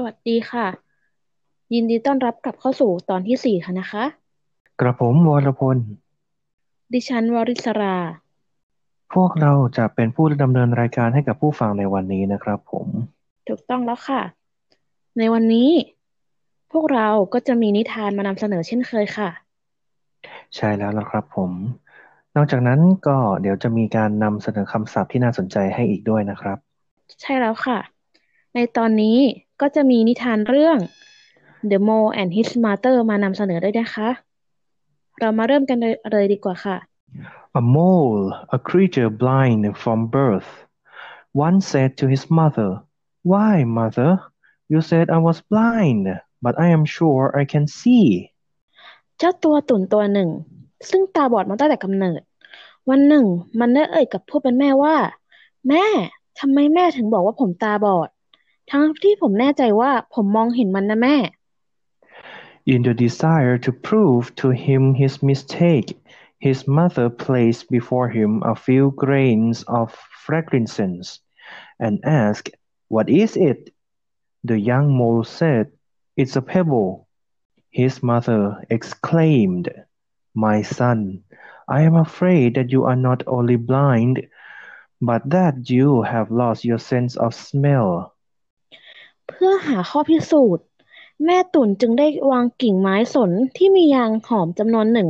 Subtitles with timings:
[0.00, 0.66] สวัสดีค่ะ
[1.74, 4.04] ยินดีต้อนรับกลับเข้าสู่ตอนที่สี่ค่ะนะคะ
[4.80, 5.76] กระผมวรพล
[6.92, 7.96] ดิฉันวริศรา
[9.14, 12.86] พวกเราจะเป็นผู้ดำเนินรายการให้กับผู้ฟังในวันนี้นะครับผม
[13.48, 14.22] ถูกต้องแล้วค่ะ
[15.18, 15.70] ในวันนี้
[16.72, 19.30] พวกเราก็จะมีนิทานมานำเสนอเช่นเคยค่ะ
[20.56, 21.50] ใช่แล้วนะครับผม
[22.36, 26.58] นอกจากนั้นก็เดี๋ยวจะมีการนำเสนอคำศัพท์ที่น่าสนใจให้อีกด้วยนะครับ
[27.20, 27.78] ใช่แล้วค่ะ
[28.54, 29.18] ในตอนนี้
[29.60, 30.78] ก็จะมีนิทานเรื่อง
[31.70, 34.08] The Mole and His Mother มานำเสนอด้วยนะคะ
[35.20, 36.76] เรามาเริ่มกันเลยเลยดีกว่าค่ะ
[37.60, 38.24] A mole,
[38.56, 40.50] a creature blind from birth,
[41.46, 42.70] once said to his mother,
[43.32, 44.10] Why, mother,
[44.72, 46.04] you said I was blind,
[46.44, 48.06] but I am sure I can see.
[49.18, 50.28] เจ้าตัวตุ่นตัวหนึ่ง
[50.90, 52.20] ซึ่งตาบอดมาตั้งแต่กำเนิด
[52.90, 53.24] วันหนึ่ง
[53.60, 54.96] มันได้เอ่ยกับผู้เป็นแม่ว่า
[55.68, 55.84] แม่
[56.40, 58.08] ทำไมแม่ถึงบอกว่าผมตาบอด
[58.71, 61.17] ทั้งที่ผมแน่ใจว่าผมมองเห็นมันนะแม่
[62.73, 65.89] In the desire to prove to him his mistake,
[66.39, 69.87] his mother placed before him a few grains of
[70.25, 71.19] frankincense
[71.77, 72.55] and asked,
[72.87, 73.73] What is it?
[74.45, 75.65] The young mole said,
[76.15, 77.07] It's a pebble.
[77.69, 79.67] His mother exclaimed,
[80.33, 81.23] My son,
[81.67, 84.27] I am afraid that you are not only blind,
[85.01, 88.13] but that you have lost your sense of smell.
[89.28, 90.64] เพื่อหาข้อพิสูจน์
[91.24, 95.08] แม่ตุ่นจึงได้วางกิ่งไม้สนที่มียางหอมจำนวนหนึ่ง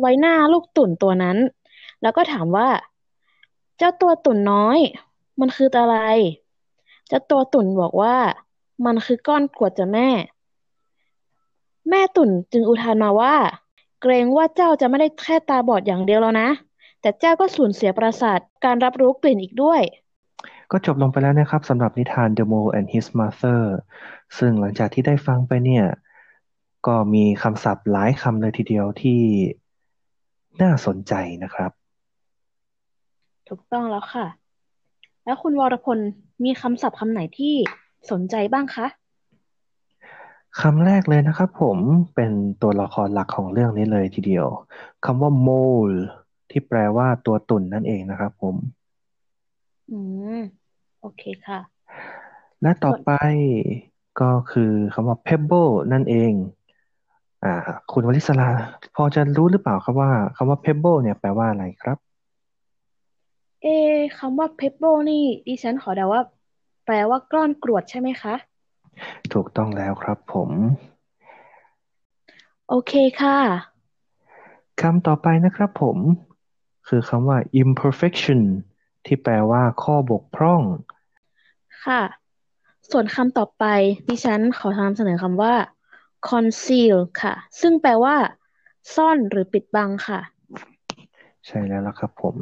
[0.00, 1.36] ไว้หน้าลูกตุ่นตัวนั้น
[2.02, 2.68] แล้วก็ถามว่า
[3.78, 4.78] เจ้าตัวตุ่นน้อย
[5.40, 5.98] มันคืออะไร
[7.08, 8.16] เจ้าตัวตุ่นบอกว่า
[8.86, 10.08] มันคือก้อนกรวดจ้ะแม่
[11.88, 13.34] แม่ตุ่นจึงอุทานมาว่า
[14.00, 16.48] เกรงว่าเจ้าจะไม่ได้แค่ตาบอดอย่างเดียวแล้วนะ
[17.00, 19.82] แต่เจ้าก็สูญเสียประสาทการรับรู้กลิ่นอีกด้วย
[20.70, 23.62] ก็จบลงไปแล้วนะครับสำหรับนิทาน The Mole and His Mother
[24.38, 25.84] ซึ่งหลังจากที่ได้ฟังไปเนี่ย
[26.86, 29.20] ก็มีคำศัพท์หลายคำเลยทีเดียวที่
[30.62, 31.70] น่าสนใจนะครับ
[33.48, 34.26] ถูกต้องแล้วค่ะ
[35.24, 35.98] แล้วคุณวรพล
[36.44, 37.54] มีคำศัพท์คำไหนที่
[38.10, 38.86] สนใจบ้างคะ
[40.60, 41.78] คำแรกเลยนะครับผม
[42.14, 42.32] เป็น
[42.62, 44.46] ตัวละครหลักของเรื่องนี้เลยทีเดียว
[45.04, 45.96] คำว่า mole
[46.50, 48.54] ที่แปลว่าตัวตุ่นนั่นเองนะครับผม
[49.90, 49.98] อื
[50.38, 50.40] ม
[51.00, 51.60] โอเคค่ะ
[52.62, 53.10] และต่อไป
[54.20, 56.32] ก็คือคำว่า pebble นั่นเอง
[57.44, 57.54] อ่า
[57.92, 58.50] คุณวลิศรา
[58.96, 61.98] พอจะรู้หรือเปล่าครับว่าคำว่า pebble เนี่ยแปลว่าอะไรครับ
[63.62, 66.22] เอะคำว่า pebble นี่ดิฉันขอเดาว่า
[66.84, 68.34] แปลว่า ก้อนกรวดใช่ไหมคะ
[69.32, 70.50] ถูกต้องแล้วครับผม
[72.68, 73.38] โอเคค่ะ
[74.80, 75.96] คำต่อไปนะครับผม
[76.88, 78.40] คือคำว่า imperfection
[79.06, 80.62] ที่แปลว่าข้อบกพร่อง
[81.84, 82.02] ค่ะ
[82.90, 83.64] ส่วนคำต่อไป
[84.08, 85.54] ดิฉันขอนำเสนอคำว่า
[86.28, 88.16] conceal ค่ะ ซึ่งแปลว่า
[88.94, 90.20] ซ่อนหรือปิดบังค่ะ
[91.46, 92.36] ใช่แล้วล่ะครับผม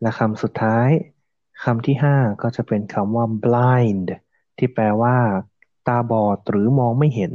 [0.00, 0.88] และคำสุดท้าย
[1.64, 4.08] คำที่ห้าก็จะเป็นคำว่า blind
[4.58, 5.16] ที่แปลว่า
[5.86, 7.32] ตาบอดหรือมองไม่เห็น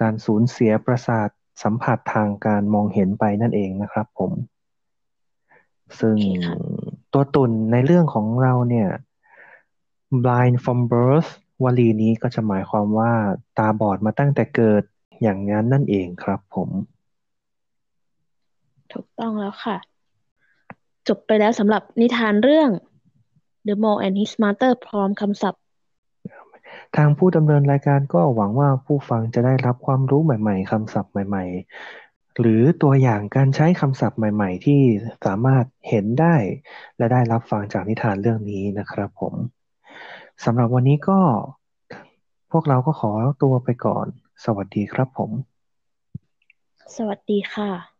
[0.00, 1.28] การสูญเสียประสาท
[1.62, 4.32] สัมผัสทางการมองเห็นไปนั่นเองนะครับผม
[6.00, 6.56] ซึ่งโอเคค่ะ
[7.14, 8.88] ตัวตุ่นในเรื่องของเราเนี่ย
[10.24, 11.30] blind from birth
[11.64, 13.12] วลีนี้ก็จะหมายความว่า
[13.58, 14.82] ตาบอดมาตั้งแต่เกิด
[15.22, 16.70] อย่างนั้นนั่นเองครับผม
[18.92, 19.76] ถูกต้องแล้วค่ะ
[21.08, 22.70] จบไปแล้วสำหรับนิทานเรื่อง
[23.66, 25.62] The Mole and His Mother พร้อมคำศัพท์
[26.96, 31.44] ทางผู้ดำเนินรายการก็หวังว่าผู้ฟังจะได้รับความรู้ใหม่ ๆคำศัพท์ใหม่
[31.80, 32.03] ๆ
[32.40, 34.80] หรือตัวอย่างการใช้คำศัพท์ใหม่ ๆ ที่
[35.24, 36.36] สามารถเห็นได้
[36.96, 39.34] และได้รับฟังจากนิทานเรื่องนี้นะครับผม
[40.44, 41.20] สำหรับวันนี้ก็
[42.52, 43.12] พวกเราก็ขอ
[43.42, 44.06] ตัวไปก่อน
[44.44, 45.30] สวัสดีครับผม
[46.96, 47.93] สวัสดีค่ะ